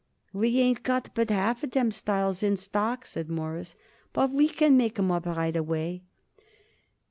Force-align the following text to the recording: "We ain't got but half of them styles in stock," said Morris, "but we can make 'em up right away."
"We 0.33 0.57
ain't 0.57 0.81
got 0.81 1.11
but 1.13 1.29
half 1.29 1.61
of 1.61 1.69
them 1.69 1.91
styles 1.91 2.41
in 2.41 2.57
stock," 2.57 3.05
said 3.05 3.29
Morris, 3.29 3.75
"but 4.13 4.31
we 4.31 4.47
can 4.49 4.75
make 4.75 4.97
'em 4.97 5.11
up 5.11 5.27
right 5.27 5.55
away." 5.55 6.01